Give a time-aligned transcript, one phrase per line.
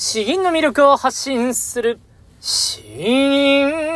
[0.00, 1.98] 詩吟の魅力を発信する、
[2.40, 3.87] 詩吟。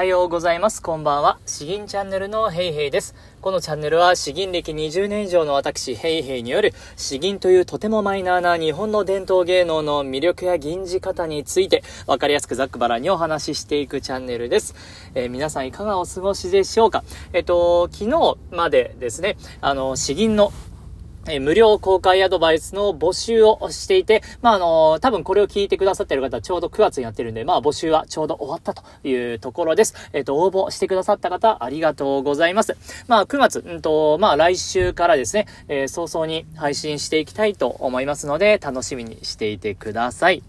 [0.00, 0.80] はようございます。
[0.80, 1.38] こんばんは。
[1.44, 3.14] 詩吟チャンネルのヘイヘイです。
[3.42, 14.74] このチャンネルは詩吟歴20年以上の私、ヘイヘイによる詩吟というとてもマイナーな日本の伝統芸能の魅力や吟じ方についてわかりやすくざっくばらにお話ししていくチャンネルです。
[15.14, 17.04] えー、皆さんいかがお過ごしでしょうか？
[17.34, 20.50] えっと、昨日までですね、あの、詩吟の
[21.28, 29.94] え無料公開アドバイスの募集をしていて、まあ、あの多分これを聞いてくださってる方、ちょうど9月にやってるんで、まあ、募集はちょうど終わったというところです。
[30.12, 32.76] えっ、と、応募してくださった方、ありがとうございます。
[33.06, 40.42] まあ、9月、うんと、まあ、来週からですね、えー、早々に配信していきたいと思いますので、楽しみにしていてください。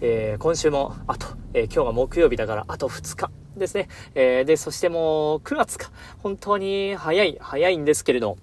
[0.00, 3.88] えー、今週も、あと、え、今日が木曜日だから、あと2日ですね。
[4.14, 5.90] え、で、そしてもう、9月か。
[6.22, 8.36] 本当に早い、早いんですけれど、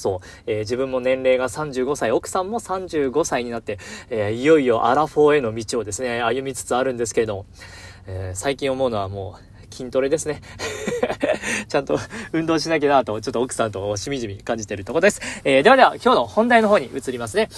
[0.00, 7.46] そう、えー、自分も年齢が35歳、奥さんも35歳になって、えー、いよいよアラフォーへの道をですね、歩みつつあるんですけれども、
[8.06, 10.40] えー、最近思うのはもう、筋トレですね。
[11.68, 11.98] ちゃんと
[12.32, 15.20] 運動しなきゃなと、ちょっと奥さんとしみじみ感じてるところです。
[15.44, 17.48] えではでは、今日の本題の方に移りますね。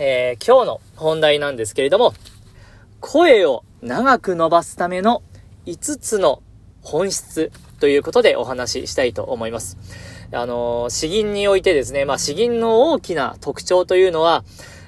[0.00, 2.14] え今日の本題なんですけれども、
[3.00, 5.22] 声を長く伸ばすための
[5.66, 6.42] 5つの
[6.82, 9.76] 本質ということでお話ししたいと思います。
[10.32, 14.44] あの、詩吟においてですね、まあ詩吟の大きな特徴というのは、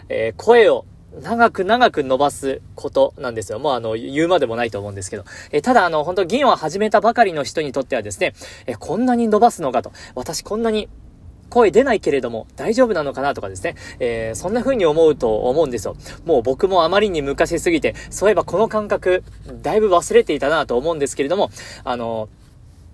[0.09, 0.85] えー、声を
[1.23, 3.59] 長く長く伸ばすことなんですよ。
[3.59, 5.25] もうあの、言うまでもないと思うんですけど。
[5.51, 8.35] え、ただあの、本当銀を始めたばかりの人にとってはですね、
[8.67, 9.93] え、こんなに伸ばすのかと。
[10.15, 10.89] 私こんなに
[11.51, 15.97] 声出ないけれども大丈夫なのかなとかですね、えー、そんな風に思うと思うんですよ。
[16.25, 19.25] もう僕もあまりに昔すぎて、そういえばこの感覚、
[19.61, 21.51] だいぶ忘れていたなと思うんですけれども、
[21.85, 22.29] あの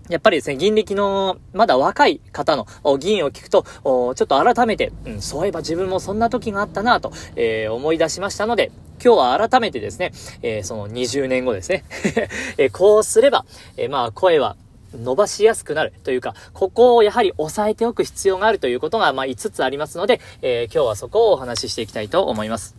[0.09, 2.67] やっぱりですね、銀歴のまだ若い方の
[2.99, 8.71] 議員を聞くと、ちょっと改めて、うん、そういえば自分もそんな時があったなと、えー、思い出しましたので、
[9.03, 11.85] 今日は改めてですね、えー、その20年後ですね、
[12.57, 13.45] えー、こうすれば、
[13.77, 14.57] えまあ声は
[14.95, 22.77] 伸ばしやすくなるというか、ここをやはり押さえておく必要があるということが、まあ5つありますので、え今日はそこをお話ししていきたいと思います。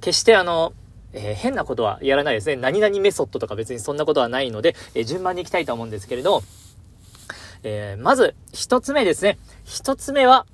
[0.00, 0.72] 決してあの、
[1.14, 2.56] えー、変なことはやらないですね。
[2.56, 6.42] 何々メソッドとか別にそんなことはないので、えー、順番に行きたいと思うんですけれど、
[7.62, 9.38] えー、まず、一つ目ですね。
[9.64, 10.46] 一つ目は、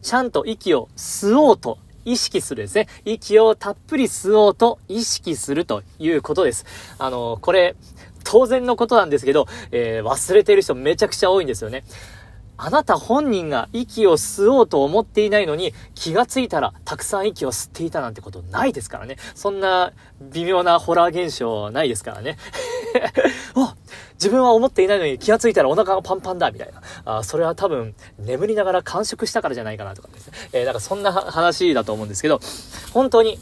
[0.00, 2.86] ちゃんと息を吸おうと意識するですね。
[3.04, 6.64] 息をたっぷり吸おうと意識するということです。
[6.98, 7.74] あの、これ、
[8.24, 11.84] 当然のことなんですけど、えー、忘れてる人めちゃくちゃ多いんですよね。
[12.58, 19.16] あなた本人が息を吸おうと思っていないのに、気がついたらたくさん息を吸っていたなんてことないですからね。
[19.34, 22.38] そんな微妙なホラー現象ないですからね。
[23.54, 23.74] あ
[24.14, 26.80] 自分は思っていないのに気がついたらお腹がパンパンだみたいな。
[27.18, 30.32] あそれは多分眠りながら完食したからじゃないかなとかですね。
[30.52, 32.40] えー、なんかそんな話だと思うんですけど、
[32.92, 33.38] 本当に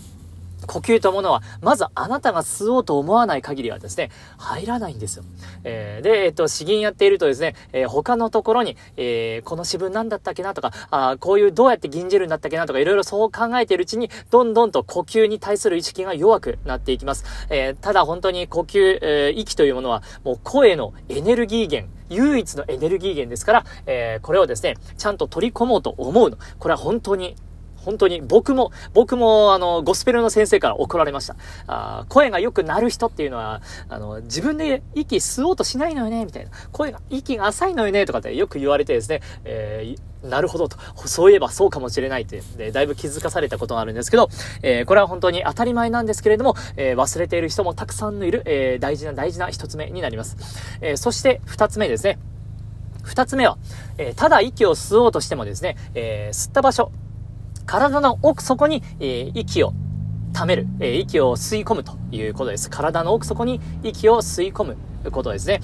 [0.67, 5.25] 呼吸というものは、まずあなたが吸おうと思わない限りはですね、入らないんですよ。
[5.65, 17.25] えー、で、えっ、と、詩吟やっているとですね、えー、他のところに、えー、この詩文なんだったっけなとか、あこういうどうやって吟じるんだったっけなとか、いろいろそう考えているうちに、どんどんと呼吸に対する意識が弱くなっていきます。
[17.51, 26.39] えただ本当に呼吸、え息というものは、もう声のエネルギー源、唯一のエネルギー源ですから、えこれをですね、ちゃんと取り込もうと思うの。
[26.59, 27.37] これは本当に
[27.85, 31.37] 本当に僕も、僕もあの、ゴスペルの先生から怒られました。
[31.67, 36.51] あ声が良くなる人っていうのは、あの、自分で息吸おうとしないのよね、みたいな。
[36.73, 40.79] 声が、息が浅いのよね、とかってよく言われてですね、えー、なるほどと。
[41.07, 44.29] そういえばそうかもしれないって、で、だいぶ気づかされたことがあるんですけど、
[44.63, 50.37] えー、これは本当に当たり前なんですけれども、えー、忘れている人もたくさんのいる、え大事な大事な一つ目になります。
[50.81, 52.19] えそして二つ目ですね。
[53.03, 53.59] 二つ目は、
[53.99, 56.91] えただ息を吸おうとしてもですね、え吸った場所、
[57.67, 59.73] 体の奥底に、えー、息を
[60.33, 62.71] 溜める、えー、息を吸い込むということです。
[62.71, 64.77] 体の奥底に息を吸い込む
[65.11, 65.61] ことですね。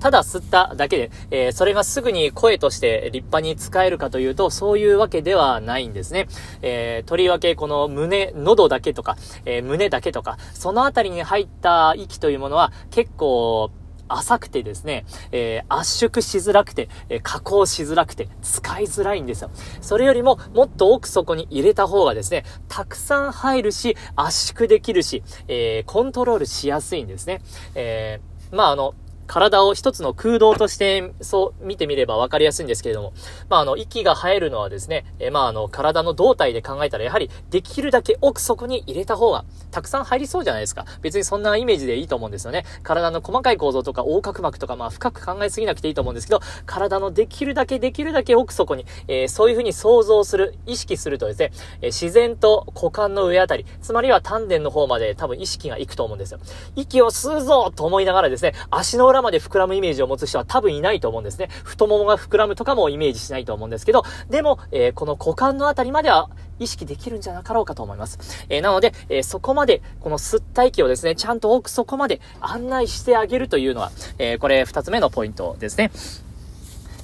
[0.00, 6.26] ただ吸っただけで、えー、それがすぐに声として立派に使えるかというと、そういうわけではないんですね。
[6.62, 13.70] えー、とりわけこの胸、喉だけとか、えー、胸だけとか、そのあたりに入った息というものは結構、
[14.12, 19.50] 浅くてですね、えー、圧縮しづらくて、えー、加工しづらくて、使いづらいんですよ。
[19.80, 27.40] それよりも、もっと奥底に入れた方がですね、たくさん入るし、圧縮できるし、えー、コントロールしやすいんですね。
[27.74, 28.20] え
[28.52, 28.94] まあ、あの、
[29.30, 33.12] 体を一つの空洞として、そう見てみればわかりやすいんですけれども、
[33.48, 40.84] まあ、あの、息が生えるのはですね、えまあ、あの、体の胴体で考えたら、やはり、できるだけ奥底に入れた方が、たくさん入りそうじゃないですか。
[41.00, 42.64] 別にそんなイメージでいいと思うんですよね。
[42.82, 51.52] 体の細かい構造とか、横隔膜とか、まあ、深く考えすぎなくていいと思うんですけど、体のできるだけできるだけ奥底に、えー、そういうふうに想像する、意識するとですね、
[51.82, 56.40] えー、自然と股間の上あたり、つまりは丹田の方まで多分意識がいくと思うんですよ。
[56.74, 61.48] 息を吸うぞと思いながらですね、足の裏まで膨らむイメージを持つ人は多分いないと思うんですね。
[61.64, 68.46] 太ももが膨らむとかもイメージしないと思うんですけど、でも、えー、この股間のあたりまでは意識できるんじゃなかろうかと思います。
[68.48, 75.90] えー、なので、えー、そこまで、この吸った息をですね、ちゃんと奥底まで案内してあげるというのは、え、これ二つ目のポイントですね。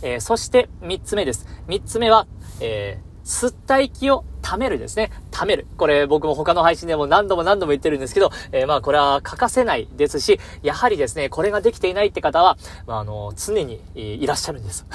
[0.03, 1.47] えそして三つ目です。
[1.67, 2.27] 三つ目は、
[2.61, 5.11] え吸った息を貯めるですね。
[5.33, 5.67] 貯める。
[5.77, 12.57] これ僕も他の配信でも何度も何度も言ってるんですけど、えー、まあこれは欠かせないですし、やはりですね、これができていないって方は、
[12.87, 14.87] まああの、常に、いらっしゃるんです。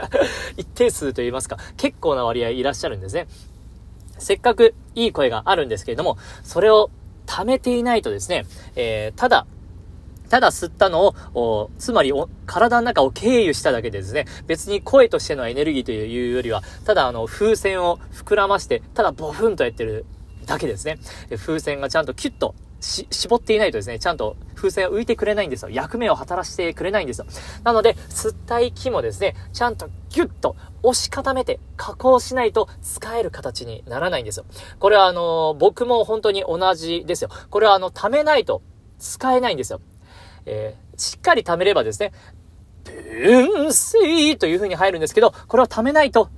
[0.58, 3.26] 一定数と言いますか、結構な割合いらっしゃるんですね。
[4.18, 6.90] せっかくいい声があるんですけれども、それを
[7.26, 8.44] 貯めていないとですね、
[8.76, 9.46] えー、ただ、
[10.28, 12.12] ただ吸ったのを、つまり
[12.46, 20.04] 体の中を経由しただけでですね、別に声としてのエネルギーというよりは、ただあの、風船を膨らまして、ただボフンとやってる
[20.46, 20.98] だけですね。
[21.36, 25.70] 風船がちゃんとキュッと、絞っていないとですね、ちゃんと風船は浮いてくれないんですよ。
[25.70, 27.26] 役目を働してくれないんですよ。
[27.64, 34.44] なので、吸った息もですね、ちゃんとギュッと押し固めて加工しないと使える形にならないんですよ。
[34.78, 37.30] これはあの僕も本当に同じですよ。
[37.50, 38.62] これはあの、溜めないと
[38.98, 39.80] 使えないんですよ。
[40.46, 42.12] えー、しっかり溜めればですね、
[42.84, 46.30] 分水という風に入るんですけど、これを溜めないと、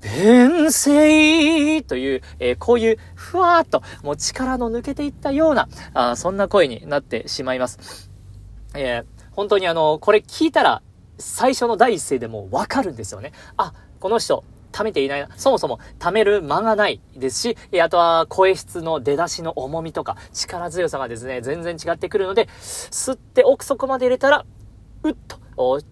[0.00, 8.10] 分水という、えー、こういうふわーっと、もう力の抜けていったような、あそんな声になってしまいます。
[8.74, 10.82] えー、本当にあの、これ聞いたら、
[11.18, 13.32] 最初の第一声でもわかるんですよね。
[13.56, 15.28] あ、この人、貯めていない。
[15.36, 24.44] そもそも貯める間がないですし、あとは声質の出だしの重みとか力強さがですね、全然違ってくるので、吸って奥底まで入れたら、
[25.02, 25.38] うっと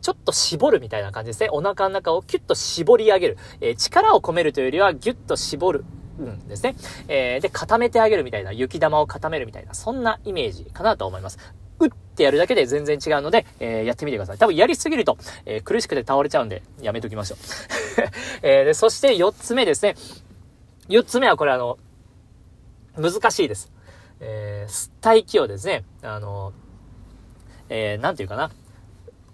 [0.01, 1.49] ちょっと絞るみたいな感じですね。
[1.51, 3.39] お腹の中をキュッと絞り上げる。
[3.61, 5.85] えー、力を込めるというよりはギュッと絞る。
[6.19, 6.77] うんですね。
[7.09, 11.39] えー、で、固めてあげるみたいな、雪玉を固めるみたいな、そんなイメージかなと思います。
[11.81, 14.39] うってやるだけで全然違うので、えー、やってみてください。
[14.39, 17.39] 多分やりすぎると、えー、苦しくて倒れちゃうんで、やめときましょう。
[18.43, 19.95] えー、で、そして4つ目ですね。
[20.89, 21.79] 4つ目はこれあの、
[22.97, 23.73] 難しいです。
[24.21, 26.53] えー、吸った息をですね、あの、
[27.69, 28.51] えー、なんていうかな。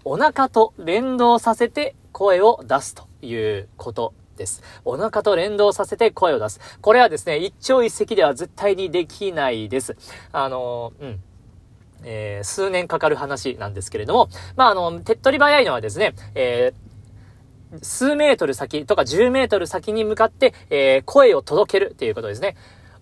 [0.05, 4.61] お腹と連動させて声を出すということです。
[4.83, 6.59] お腹と連動させて声を出す。
[6.81, 9.95] これはですね、一朝一夕では絶対にできないです。
[10.31, 11.23] あの、うん。
[12.03, 22.55] えー、数年かかる話なんですけれども、まあ、あの、手っ取り早いのはですね、えー、数メートル先とか10メートル先に向かって、えー、声を届けるっていうことですね。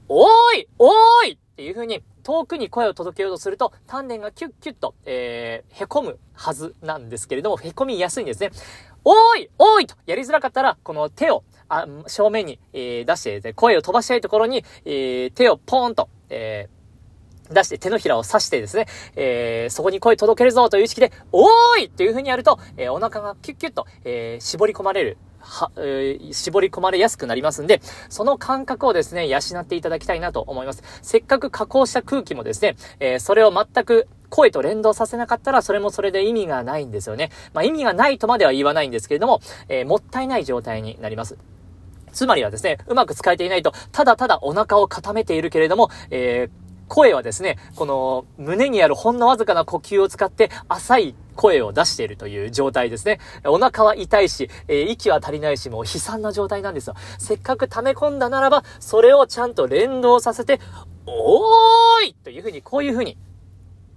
[0.08, 0.28] おー
[0.60, 8.52] いおーいっていう風に遠くに声を届けようとすると、丹田がキュッキュッと、えー、凹むはずなんですけれども、凹みやすいんですね。
[9.04, 16.81] おーいおーいとやりづらかったら、この手を、あ、正面に、えー、出して、声を飛ばしたいところに、えー、手をポーンと、えー、
[17.52, 30.84] 出して手のひらを刺してですね、えー、そこに声届けるぞという意識で、おーいっていう風にやると、えー、お腹がキュッキュッと、えー、絞り込まれるは、えー、絞り込まれやすくなりますんで、その感覚をですね、養っていただきたいなと思います。
[31.02, 37.32] せっかく加工した空気もですね、えー、それを全く声と連動させなかったら、それもそれで意味がないんですよね。
[37.54, 41.38] まあ、意味がないとまでは言わないんですけれども、えー、もったいない状態になります。
[42.14, 46.61] つまりはですね、うまく使えていないと、ただただお腹を固めているけれども、えー、
[46.92, 53.22] 声はですね、この胸にあるほんのわずかな呼吸を使って浅い声を出しているという状態ですね。
[53.46, 56.96] お腹は痛いし、えー、息は足りないし、もう悲惨な状態なんですよ。
[57.18, 60.60] せっかく溜め込んだならば、それをちゃんと連動させて、
[61.06, 63.18] おーいというふうに、こういうふうに、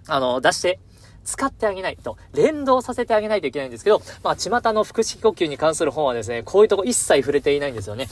[0.07, 0.79] あの、出して、
[1.25, 8.07] 使ってあげないと、連動させてあげないといけないんですけど、まあ、巷の腹式呼吸に関する本はですね、こういうとこ一切触れていないんですよね。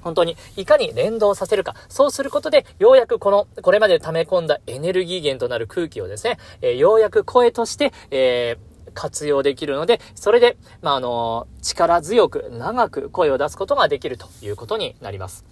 [0.00, 1.74] 本当に、いかに連動させるか。
[1.88, 15.44] そうすることで、ようやくこの、これまで溜め込んだエネルギー源となる空気をですね、えー、ようやく声として、えー活用できるので、それで、まあ、あの、力強く長く声を出すことができるということになります。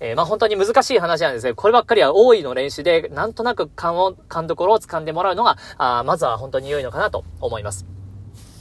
[0.00, 1.54] えー、まあ、本当に難しい話なんですね。
[1.54, 7.86] こればっかりは大いの練習で、なんとなく勘を、勘どころを掴んでもらうのが、あまずは本当に良いのかなと思います。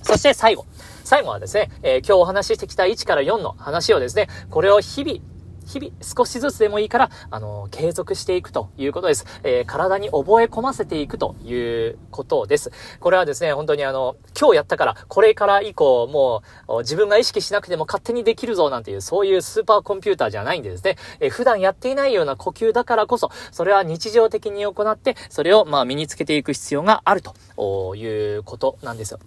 [0.02, 0.66] そして最後。
[1.04, 5.20] 最後はですね、えー、今日お話ししてきた1から4の話をですね、これを日々
[5.66, 9.26] 日々少しずつでもいいから、あの、継続していくということです。
[9.44, 12.72] えー、体に覚え込ませていくということです。
[13.00, 29.20] これはですね、本当にあの、今日やったから、これから以降、もう、自分が意識しなくても勝手にできるぞなんていう、そういうスーパーコンピューターじゃないんでですね、えー、普段やっていないような呼吸だからこそ、それは日常的に行って、それをまあ身につけていく必要があるということなんですよ。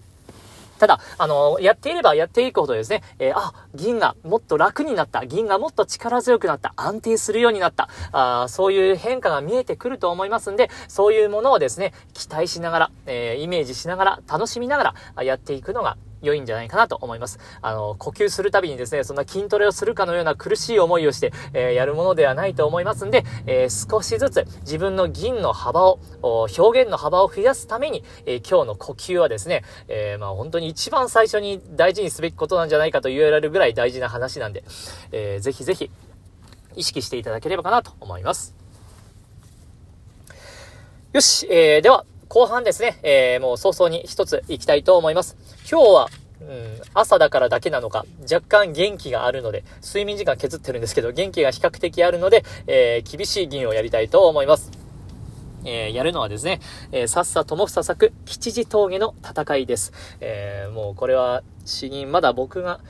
[0.78, 17.38] ただ、あの、やっていればやっていくほどですね、えー、あ、銀がもっと楽になった、銀がもっと力強くなった、安定するようになった、あそういう変化が見えてくると思いますんで、そういうものをですね、期待しながら、えー、イメージしながら、楽しみながら、やっていくのが良いんじゃないかなと思います。
[17.62, 34.64] あの、呼吸するたびにですね、そんな筋トレをするかのような苦しい思いをして、えー、やるものではないと思いますんで、えー、少しずつ自分の銀の幅を、表現の幅を増やすために、えー、今日の呼吸はですね、えまあ本当に一番最初に大事にすべきことなんじゃないかと言われるぐらい大事な話なんで、
[35.12, 35.90] えー、ぜひぜひ
[36.76, 38.54] 意識していただければかなと思います。
[41.12, 45.36] よし、えー、では、後半ですね、えー、もう早々に一つ行きたいと思います。
[45.68, 46.08] 今日は、
[46.42, 54.85] うん、朝だからだけなのか、若干元気があるので、睡眠時間削ってるんですけど、元気が比較的あるので、えー、厳しい銀をやりたいと思います。
[55.66, 56.60] えー、やるのはですね、
[56.92, 59.92] えー、さっさともふささく吉次峠の戦いです。
[60.20, 62.80] えー、もうこれは詩吟、まだ僕が、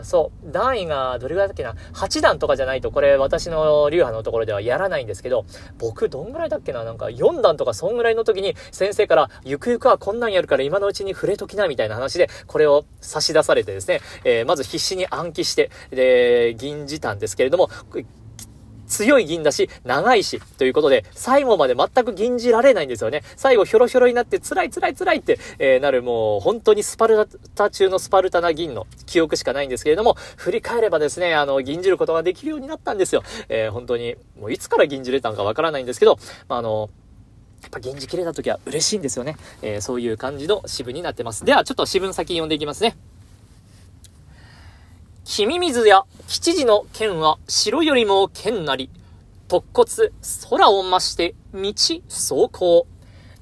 [0.00, 5.44] うそう、段位がどれぐらいだっけな、8段とかじゃないとこれ私の流派のところではやらないんですけど、
[5.78, 17.68] 僕どんぐらいだっけな、なんか4段とかそんぐらいの時に先生から、ゆくゆくはこんなんやるから今のうちに触れときなみたいな話で、これを差し出されてですね、えまず必死に暗記して、で、銀じたんですけれども、
[18.86, 23.22] 強い銀だし、長いし、ということで、最後まで全く銀じられないんですよね。
[23.36, 33.22] 最後ひょろひょろになって、辛い辛い辛いって、えー、なるもう、本当にスパルタ中のスパルタな銀の記憶しかないんですけれども、振り返ればですね、あの、銀じることができるようになったんですよ。
[33.48, 36.90] えー、本当に、もういつから銀じれたのかわからないんですけど、まあ、あの、
[37.62, 39.36] やっぱ銀じ切れた時は嬉しいんですよね。
[39.62, 41.44] えー、そういう感じの支部になってます。
[41.44, 42.96] では、ちょっと支分先読んでいきますね。
[45.28, 48.90] 君水や吉次の剣は城よりも剣なり、
[49.48, 50.12] 突骨
[50.48, 51.72] 空を増して道
[52.08, 52.86] 走行。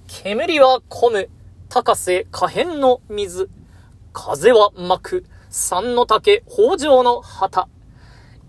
[0.07, 1.29] 煙は込む
[1.69, 3.51] 高瀬可変の水。
[4.15, 7.69] 風は巻く山の竹北条の旗。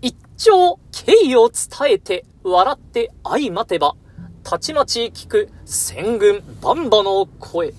[0.00, 3.96] 一丁敬意を伝えて笑って相待てば、
[4.44, 7.74] たちまち聞く戦軍バンバの声。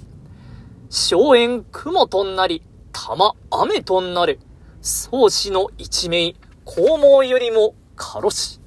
[0.92, 2.62] 荘園雲となり、
[2.94, 4.40] 玉雨となる。
[4.88, 8.62] 宗師の一命、肛門よりもカロし。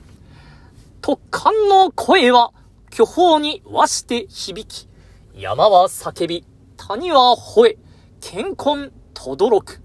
[1.01, 2.53] 特艦の声は
[2.91, 4.89] 巨峰に和して響き、
[5.35, 6.45] 山は叫び、
[6.77, 7.79] 谷は吠え、
[8.21, 9.81] 健康とどろく。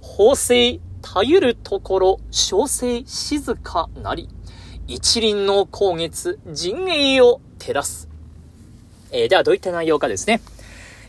[0.00, 4.30] 法制たゆるところ、小生静かなり、
[4.86, 8.08] 一輪の光月、陣営を照らす。
[9.10, 10.40] えー、ではどういった内容かですね。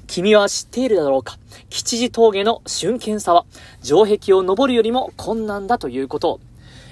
[0.08, 1.38] 君は知っているだろうか？
[1.70, 3.46] 吉次峠の瞬間さは、
[3.84, 6.40] 城壁を登るよりも困難だということを。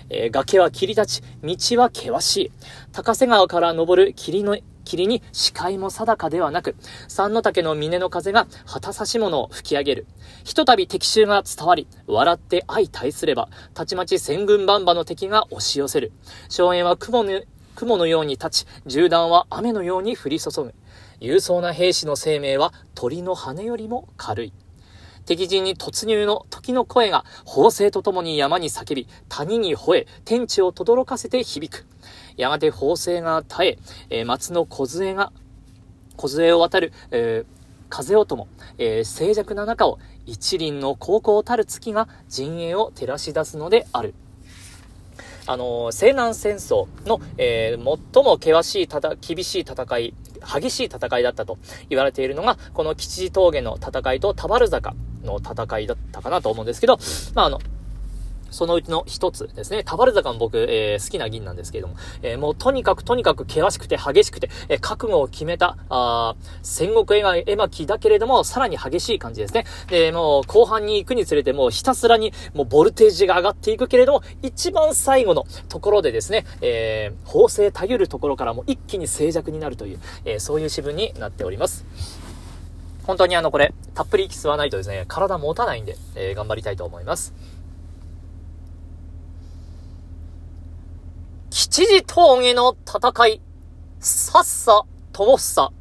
[0.10, 2.52] えー、崖は切り立ち、道は険しい。
[2.92, 6.76] 高瀬川から登る霧の、霧に視界も定かではなく、
[7.08, 10.08] 三の竹の峰の風が旗差し物を吹き上げる。
[10.44, 16.12] ひとたび敵襲が伝わり、笑って相対すれば、たちまち千軍万馬の敵が押し寄せる。
[16.50, 17.42] 荘園は雲の、
[17.74, 20.76] 雲のように立ち、銃弾は雨のように降り注ぐ。
[21.20, 24.54] 勇壮な兵士の生命は鳥の羽よりも軽い。
[25.26, 31.86] 敵陣に突入の時の声が、砲声とともに山に叫び、谷に吠え、天地を轟かせて響く。
[32.38, 33.80] やがて砲声が絶え、
[34.10, 35.32] えー、松の梢が、
[36.16, 37.56] 梢を渡る、えー、
[37.90, 44.14] 風音も、えー、静寂な中を一輪の高校たる月が陣営を照らし出すのである。
[45.48, 50.14] あの西南戦争の、えー、最も険しいただ、厳しい戦い、
[50.46, 51.58] 激しい戦いだったと
[51.90, 56.98] 言われているのが、この吉次峠の戦いと田原坂の戦いだったかなと思うんですけど、
[57.34, 57.60] まあ、あの、
[58.56, 59.84] そのうちの一つですね。
[59.84, 69.66] 田原坂も僕、えー、好きな銀なんですけれども、えー、もうとにかくとにかく険しくて激しくて、えー、覚悟を決めた、あ戦国絵巻だけれども、さらに激しい感じですね。
[69.90, 81.86] で、もう後半に行くにつれてもうひたすらにもうボルテージが上がっていくけれども、一番最後のところでですね、えー、法制たゆるところからも一気に静寂になるという、えー、そういう支分になっております。
[83.04, 87.34] 本当にあのこれ、たっぷり息吸わないとですね、体持たないんで、えー、頑張りたいと思います。
[91.56, 93.42] 吉次峠の戦い、
[94.02, 94.84] さっさ、
[95.14, 95.72] ともっさ。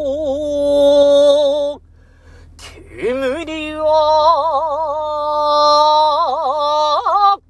[0.00, 1.78] 行、
[2.56, 3.90] 煙は、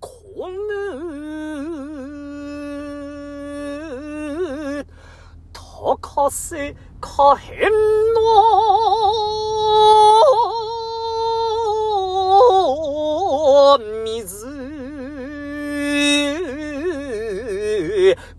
[0.00, 0.10] こ
[4.48, 4.84] む、
[5.52, 7.78] 高瀬可変の
[14.04, 14.48] 水、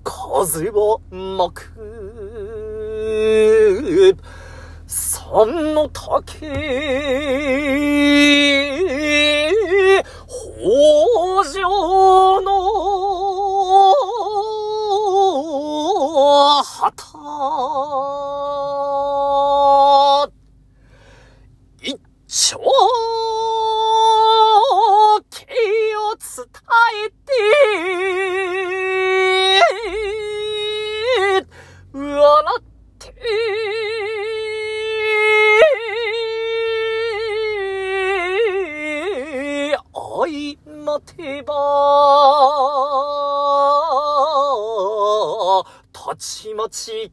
[0.04, 1.71] 風は巻く。
[4.88, 6.40] 三の竹、
[10.28, 12.52] 北条の
[16.64, 18.41] 旗。
[46.72, 47.12] ち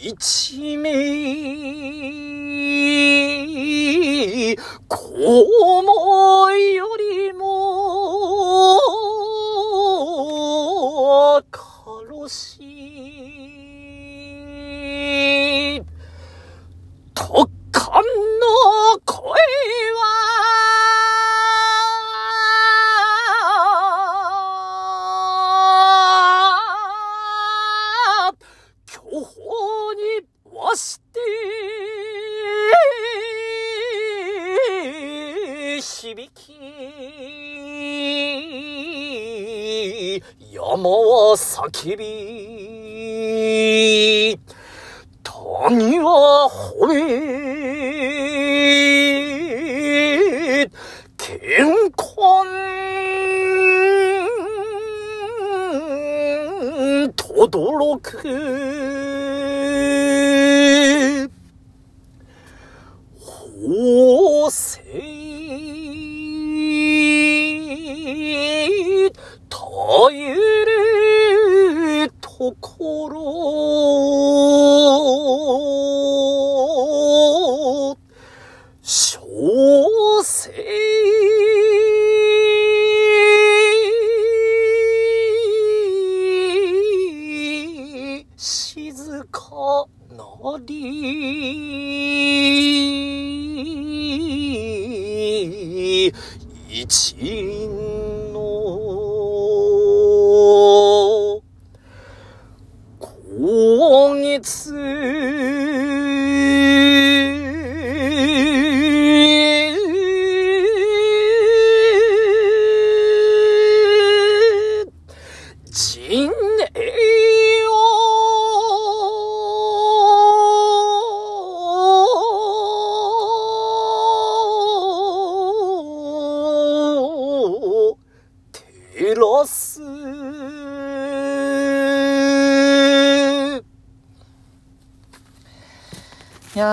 [0.00, 0.94] 一名、
[4.86, 8.07] こもよりも、
[40.78, 42.04] 山は叫び、
[45.24, 46.94] 谷は吠
[50.62, 50.70] え、
[51.16, 51.66] 健
[51.98, 52.06] 康
[57.16, 58.22] とどろく。
[63.20, 64.80] 法制
[69.50, 69.58] 耐
[70.14, 70.47] えるとこ
[73.08, 73.18] ろ
[78.82, 79.20] 小
[80.22, 81.17] 生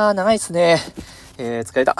[0.05, 0.77] やー、長いっすね。
[1.37, 1.95] えー、疲れた。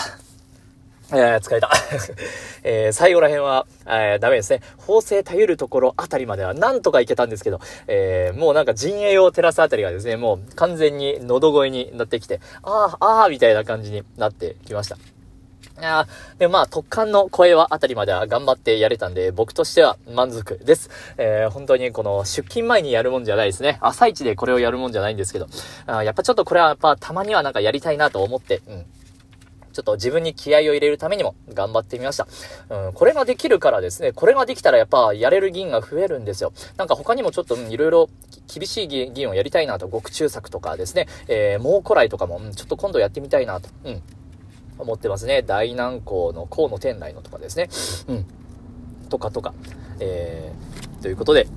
[1.12, 1.72] えー、疲れた。
[2.64, 4.62] えー、最後ら辺は、えー、ダメですね。
[4.78, 14.98] 法政たゆるところあたりまではなんとかいけたんですけど、えー、もうなんか陣営を照らすあたりがですね、もう完全に喉声になってきて、ああ、ああ、みたいな感じになってきました。
[15.80, 20.90] いやでまあ、特感の声はあたりまでは頑張ってやれたんで、僕としては満足です。
[21.18, 23.78] えー、本当にこの出勤前にやるもんじゃないですね。
[23.82, 25.48] 朝一でこれをやるもんじゃないんですけど、
[25.86, 28.86] あやっぱちょっとこれはやっぱたまにはなんかやりたいなと思って、うん。
[29.74, 32.28] ちょっと自分に気合を入れるためにも頑張ってみました。
[32.70, 36.54] うん、これができるからですね、これができたらやっぱやれる議員が増えるんですよ。
[36.78, 38.10] なんか他にもちょっと、うん、いろいろ
[38.48, 44.02] 厳しい議員をやりたいなと、獄中作とかですね、えー、猛古来とかも、うん、ちょっと今度やってみたいなと、うん、
[44.78, 45.42] 思ってますね。
[45.42, 47.70] 大南港の河野店内のとかですね。
[48.08, 48.26] うん。
[49.10, 49.54] とかとか。
[50.00, 51.48] えー、ということで、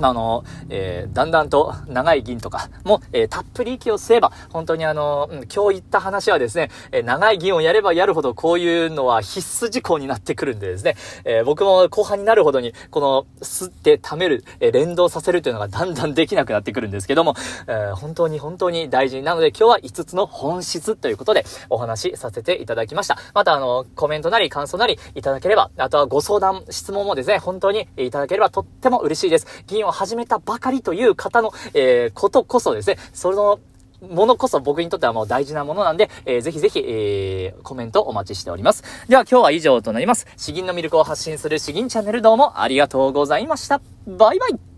[0.00, 17.34] まあの、えー、だんだんと長い銀とかも、えー、たっぷり息を吸えば、本当にあの、うん、今日言った話はですね、えー、長い銀をやればやるほどこういうのは必須事項になってくるんでですね、え僕も後半になるほどに、この吸って貯める、え連動させるというのがだんだんできなくなってくるんですけども、
[17.66, 23.18] え本当に本当に大事なので今日は5つの本質ということでお話しさせていただきました。
[23.34, 29.46] またあの、コメントなり感想なりいただければ、あとはご相談、質問もですね、本当にいただければとっても嬉しいです。
[29.66, 33.60] 銀を始めたばかりという方の、えー、ことこそですね、その、
[34.00, 38.82] ものこそ僕にとってはもう大事なものなんで、えー、ぜひぜひ、えー、コメントお待ちしております。
[39.08, 40.26] では今日は以上となります。
[40.38, 43.80] 詩吟の魅力を発信する詩吟チャンネルどうもありがとうございました。
[44.06, 44.69] バイバイ